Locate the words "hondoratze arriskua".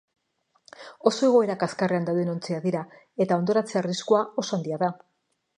3.43-4.27